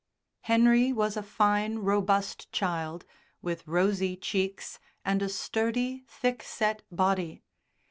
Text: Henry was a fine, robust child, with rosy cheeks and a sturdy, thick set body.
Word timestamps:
Henry 0.41 0.91
was 0.91 1.15
a 1.15 1.21
fine, 1.21 1.77
robust 1.77 2.51
child, 2.51 3.05
with 3.43 3.67
rosy 3.67 4.17
cheeks 4.17 4.79
and 5.05 5.21
a 5.21 5.29
sturdy, 5.29 6.05
thick 6.07 6.41
set 6.41 6.81
body. 6.91 7.43